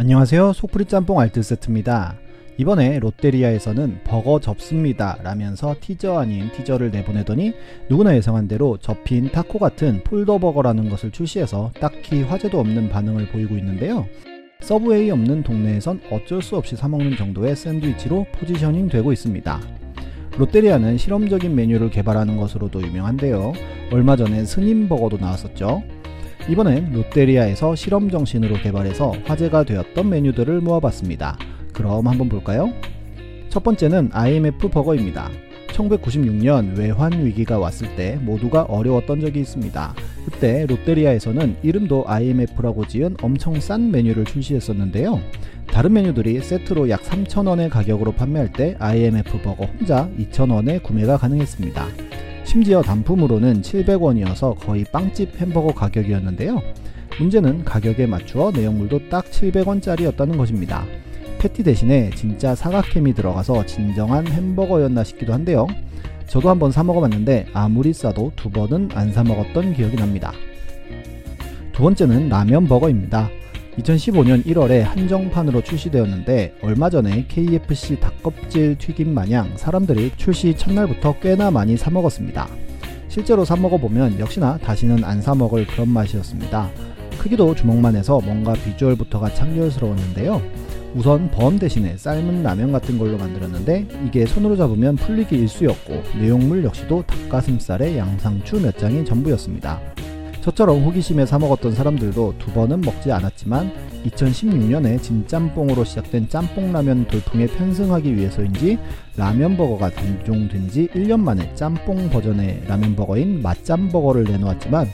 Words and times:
안녕하세요. 0.00 0.52
속풀이 0.52 0.84
짬뽕 0.84 1.18
알뜰 1.18 1.42
세트입니다. 1.42 2.14
이번에 2.56 3.00
롯데리아에서는 3.00 4.02
버거 4.04 4.38
접습니다 4.38 5.18
라면서 5.24 5.74
티저 5.80 6.16
아닌 6.16 6.52
티저를 6.52 6.92
내보내더니 6.92 7.52
누구나 7.88 8.14
예상한 8.14 8.46
대로 8.46 8.76
접힌 8.76 9.28
타코 9.32 9.58
같은 9.58 10.04
폴더버거라는 10.04 10.88
것을 10.88 11.10
출시해서 11.10 11.72
딱히 11.80 12.22
화제도 12.22 12.60
없는 12.60 12.90
반응을 12.90 13.26
보이고 13.30 13.56
있는데요. 13.56 14.06
서브웨이 14.60 15.10
없는 15.10 15.42
동네에선 15.42 16.00
어쩔 16.12 16.42
수 16.42 16.56
없이 16.56 16.76
사먹는 16.76 17.16
정도의 17.16 17.56
샌드위치로 17.56 18.26
포지셔닝 18.34 18.90
되고 18.90 19.12
있습니다. 19.12 19.60
롯데리아는 20.36 20.96
실험적인 20.96 21.56
메뉴를 21.56 21.90
개발하는 21.90 22.36
것으로도 22.36 22.82
유명한데요. 22.82 23.52
얼마 23.90 24.14
전에 24.14 24.44
스님 24.44 24.88
버거도 24.88 25.18
나왔었죠 25.18 25.82
이번엔 26.48 26.92
롯데리아에서 26.92 27.74
실험 27.74 28.10
정신으로 28.10 28.54
개발해서 28.56 29.12
화제가 29.24 29.64
되었던 29.64 30.08
메뉴들을 30.08 30.60
모아봤습니다. 30.62 31.36
그럼 31.74 32.06
한번 32.06 32.30
볼까요? 32.30 32.72
첫 33.50 33.62
번째는 33.62 34.10
IMF 34.12 34.68
버거입니다. 34.70 35.30
1996년 35.68 36.76
외환 36.76 37.24
위기가 37.24 37.58
왔을 37.58 37.94
때 37.96 38.18
모두가 38.22 38.62
어려웠던 38.62 39.20
적이 39.20 39.40
있습니다. 39.40 39.94
그때 40.24 40.66
롯데리아에서는 40.66 41.56
이름도 41.62 42.04
IMF라고 42.06 42.86
지은 42.86 43.16
엄청 43.22 43.60
싼 43.60 43.90
메뉴를 43.90 44.24
출시했었는데요. 44.24 45.20
다른 45.66 45.92
메뉴들이 45.92 46.40
세트로 46.40 46.88
약 46.88 47.02
3,000원의 47.02 47.68
가격으로 47.68 48.12
판매할 48.12 48.52
때 48.52 48.74
IMF 48.78 49.42
버거 49.42 49.66
혼자 49.66 50.08
2,000원에 50.18 50.82
구매가 50.82 51.18
가능했습니다. 51.18 52.07
심지어 52.48 52.80
단품으로는 52.80 53.60
700원이어서 53.60 54.58
거의 54.58 54.82
빵집 54.90 55.38
햄버거 55.38 55.68
가격이었는데요. 55.74 56.62
문제는 57.18 57.62
가격에 57.62 58.06
맞추어 58.06 58.52
내용물도 58.52 59.10
딱 59.10 59.26
700원짜리였다는 59.26 60.38
것입니다. 60.38 60.86
패티 61.38 61.62
대신에 61.62 62.08
진짜 62.16 62.54
사각햄이 62.54 63.12
들어가서 63.12 63.66
진정한 63.66 64.26
햄버거였나 64.26 65.04
싶기도 65.04 65.34
한데요. 65.34 65.66
저도 66.26 66.48
한번 66.48 66.72
사 66.72 66.82
먹어봤는데 66.82 67.48
아무리 67.52 67.92
싸도 67.92 68.32
두 68.34 68.48
번은 68.48 68.88
안 68.94 69.12
사 69.12 69.22
먹었던 69.22 69.74
기억이 69.74 69.96
납니다. 69.96 70.32
두 71.72 71.82
번째는 71.82 72.30
라면 72.30 72.66
버거입니다. 72.66 73.28
2015년 73.78 74.44
1월에 74.44 74.80
한정판으로 74.82 75.62
출시되었는데 75.62 76.54
얼마 76.62 76.90
전에 76.90 77.26
KFC 77.28 78.00
닭껍질 78.00 78.76
튀김 78.76 79.12
마냥 79.14 79.52
사람들이 79.56 80.12
출시 80.16 80.54
첫날부터 80.56 81.18
꽤나 81.20 81.50
많이 81.50 81.76
사 81.76 81.90
먹었습니다. 81.90 82.48
실제로 83.08 83.44
사 83.44 83.56
먹어보면 83.56 84.18
역시나 84.18 84.58
다시는 84.58 85.04
안 85.04 85.22
사 85.22 85.34
먹을 85.34 85.66
그런 85.66 85.88
맛이었습니다. 85.88 86.70
크기도 87.18 87.54
주먹만 87.54 87.96
해서 87.96 88.20
뭔가 88.24 88.52
비주얼부터가 88.52 89.34
창렬스러웠는데요. 89.34 90.40
우선 90.94 91.30
범 91.30 91.58
대신에 91.58 91.96
삶은 91.96 92.42
라면 92.42 92.72
같은 92.72 92.98
걸로 92.98 93.18
만들었는데 93.18 93.86
이게 94.06 94.24
손으로 94.24 94.56
잡으면 94.56 94.96
풀리기 94.96 95.36
일쑤였고 95.36 96.02
내용물 96.18 96.64
역시도 96.64 97.04
닭가슴살에 97.06 97.98
양상추 97.98 98.60
몇 98.60 98.78
장이 98.78 99.04
전부였습니다. 99.04 99.80
저처럼 100.48 100.82
호기심에 100.82 101.26
사먹었던 101.26 101.74
사람들도 101.74 102.36
두 102.38 102.50
번은 102.52 102.80
먹지 102.80 103.12
않았지만 103.12 103.70
2016년에 104.06 105.02
진짬뽕으로 105.02 105.84
시작된 105.84 106.30
짬뽕라면 106.30 107.06
돌풍에 107.08 107.46
편승하기 107.48 108.16
위해서인지 108.16 108.78
라면버거가 109.16 109.90
단종된 109.90 110.70
지 110.70 110.88
1년 110.94 111.20
만에 111.20 111.54
짬뽕 111.54 112.08
버전의 112.08 112.62
라면버거인 112.66 113.42
맛짬버거를 113.42 114.24
내놓았지만 114.24 114.86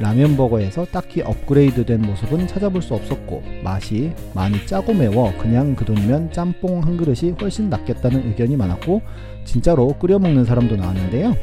라면버거에서 0.00 0.86
딱히 0.86 1.20
업그레이드된 1.20 2.00
모습은 2.00 2.46
찾아볼 2.46 2.80
수 2.80 2.94
없었고 2.94 3.42
맛이 3.62 4.10
많이 4.34 4.66
짜고 4.66 4.94
매워 4.94 5.36
그냥 5.36 5.76
그 5.76 5.84
돈이면 5.84 6.32
짬뽕 6.32 6.82
한 6.82 6.96
그릇이 6.96 7.32
훨씬 7.38 7.68
낫겠다는 7.68 8.28
의견이 8.28 8.56
많았고 8.56 9.02
진짜로 9.44 9.88
끓여 9.98 10.18
먹는 10.18 10.46
사람도 10.46 10.76
나왔는데요. 10.76 11.34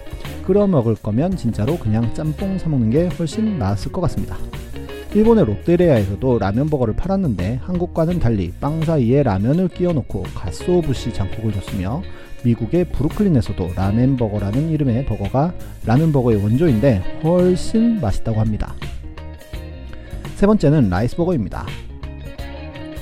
끓여 0.52 0.68
먹을 0.68 0.96
거면 0.96 1.38
진짜로 1.38 1.80
그냥 1.80 2.14
짬뽕 2.14 2.58
사 2.58 2.68
먹는 2.68 2.90
게 2.90 3.08
훨씬 3.08 3.58
나았을 3.58 3.90
것 3.94 4.02
같습니다. 4.02 4.36
일본의 5.16 5.46
롯데리아에서도 5.46 6.40
라면 6.40 6.70
버거를 6.70 6.94
팔았는데 6.94 7.62
한국과는 7.64 8.20
달리 8.20 8.52
빵 8.60 8.82
사이에 8.84 9.24
라면을 9.24 9.70
끼워 9.70 9.94
넣고 9.94 10.24
가스오부시 10.36 11.14
장국을 11.14 11.54
줬으며 11.54 12.02
미국의 12.44 12.90
브루클린에서도 12.92 13.70
라멘 13.78 14.18
버거라는 14.18 14.72
이름의 14.72 15.06
버거가 15.06 15.54
라면 15.86 16.12
버거의 16.12 16.44
원조인데 16.44 17.22
훨씬 17.24 18.02
맛있다고 18.02 18.38
합니다. 18.42 18.76
세 20.36 20.46
번째는 20.46 20.90
라이스 20.90 21.16
버거입니다. 21.16 21.66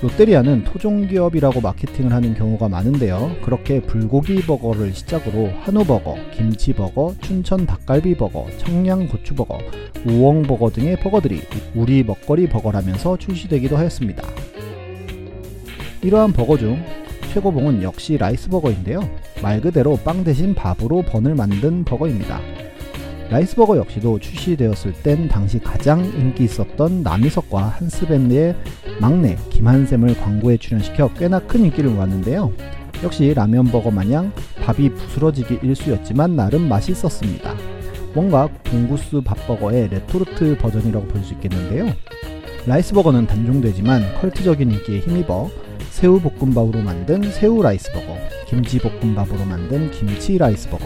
롯데리아는 0.01 0.63
토종기업이라고 0.63 1.59
마케팅을 1.59 2.13
하는 2.13 2.33
경우가 2.33 2.69
많은데요. 2.69 3.35
그렇게 3.43 3.81
불고기 3.81 4.41
버거를 4.45 4.93
시작으로 4.93 5.49
한우 5.59 5.83
버거, 5.83 6.15
김치 6.33 6.71
버거, 6.71 7.15
춘천 7.21 7.65
닭갈비 7.65 8.15
버거, 8.15 8.47
청양 8.59 9.09
고추 9.09 9.35
버거, 9.35 9.57
우엉 10.07 10.43
버거 10.43 10.69
등의 10.69 11.01
버거들이 11.01 11.41
우리 11.75 12.03
먹거리 12.03 12.47
버거라면서 12.47 13.17
출시되기도 13.17 13.75
하였습니다. 13.75 14.23
이러한 16.01 16.31
버거 16.31 16.57
중 16.57 16.81
최고봉은 17.33 17.83
역시 17.83 18.17
라이스 18.17 18.49
버거인데요. 18.49 19.01
말 19.41 19.59
그대로 19.59 19.97
빵 19.97 20.23
대신 20.23 20.55
밥으로 20.55 21.01
번을 21.01 21.35
만든 21.35 21.83
버거입니다. 21.83 22.39
라이스버거 23.29 23.77
역시도 23.77 24.19
출시되었을 24.19 24.93
땐 25.03 25.27
당시 25.27 25.59
가장 25.59 26.03
인기 26.03 26.45
있었던 26.45 27.03
남희석과 27.03 27.63
한스밴드의 27.63 28.55
막내 28.99 29.37
김한샘을 29.49 30.17
광고에 30.19 30.57
출연시켜 30.57 31.13
꽤나 31.13 31.39
큰 31.39 31.65
인기를 31.65 31.89
모았는데요. 31.89 32.51
역시 33.03 33.33
라면 33.33 33.65
버거 33.65 33.91
마냥 33.91 34.33
밥이 34.63 34.89
부스러지기 34.89 35.59
일쑤였지만 35.63 36.35
나름 36.35 36.67
맛있었습니다. 36.67 37.53
뭔가 38.13 38.47
봉구스 38.63 39.21
밥버거의 39.21 39.89
레토르트 39.89 40.57
버전이라고 40.57 41.07
볼 41.07 41.23
수 41.23 41.33
있겠는데요. 41.33 41.93
라이스버거는 42.65 43.27
단종되지만 43.27 44.15
컬트적인 44.19 44.71
인기에 44.71 44.99
힘입어 44.99 45.49
새우 45.91 46.19
볶음밥으로 46.19 46.81
만든 46.81 47.23
새우 47.31 47.61
라이스버거, 47.61 48.17
김치 48.47 48.79
볶음밥으로 48.79 49.45
만든 49.45 49.89
김치 49.91 50.37
라이스버거, 50.37 50.85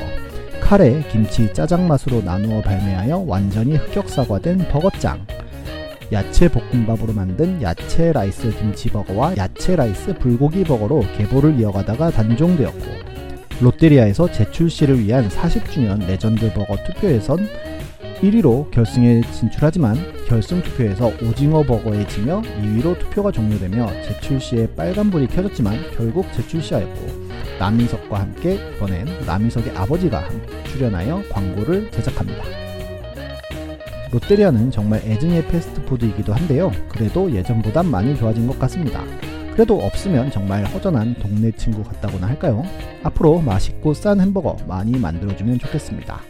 카레, 0.62 1.04
김치, 1.12 1.52
짜장 1.52 1.88
맛으로 1.88 2.22
나누어 2.22 2.62
발매하여 2.62 3.26
완전히 3.28 3.76
흑역사화된 3.76 4.70
버거짱 4.70 5.26
야채 6.14 6.48
볶음밥으로 6.48 7.12
만든 7.12 7.60
야채 7.64 8.14
라이스 8.14 8.52
김치버거와 8.52 9.36
야채 9.38 9.76
라이스 9.76 10.14
불고기 10.20 10.64
버거로 10.64 11.04
계보를 11.18 11.60
이어가다가 11.60 12.12
단종되었고 12.12 12.86
롯데리아에서 13.60 14.32
재출시를 14.32 15.00
위한 15.00 15.28
40주년 15.28 16.06
레전드 16.06 16.54
버거 16.54 16.78
투표에선 16.86 17.48
1위로 18.22 18.70
결승에 18.70 19.22
진출하지만 19.32 19.98
결승 20.28 20.62
투표에서 20.62 21.12
오징어 21.24 21.64
버거에 21.64 22.06
지며 22.08 22.42
2위로 22.42 22.98
투표가 23.00 23.32
종료되며 23.32 23.88
재출시에 24.04 24.76
빨간불이 24.76 25.28
켜졌지만 25.28 25.78
결국 25.98 26.32
재출시하였고 26.34 27.24
남희석과 27.60 28.20
함께 28.20 28.60
이번엔 28.76 29.26
남희석의 29.26 29.76
아버지가 29.76 30.24
출연하여 30.68 31.24
광고를 31.32 31.90
제작합니다. 31.92 32.73
롯데리아는 34.14 34.70
정말 34.70 35.02
애증의 35.04 35.48
패스트푸드이기도 35.48 36.34
한데요. 36.34 36.72
그래도 36.88 37.32
예전보단 37.32 37.90
많이 37.90 38.16
좋아진 38.16 38.46
것 38.46 38.60
같습니다. 38.60 39.04
그래도 39.54 39.80
없으면 39.80 40.30
정말 40.30 40.64
허전한 40.66 41.16
동네 41.16 41.52
친구 41.52 41.84
같다고나 41.84 42.28
할까요? 42.28 42.64
앞으로 43.02 43.40
맛있고 43.40 43.96
싼 43.96 44.22
햄버거 44.22 44.56
많이 44.68 45.00
만들어주면 45.00 45.58
좋겠습니다. 45.58 46.22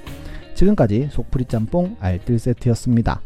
지금까지 0.55 1.09
속풀이 1.11 1.43
짬뽕 1.45 1.97
알뜰 1.99 2.39
세트였습니다. 2.39 3.21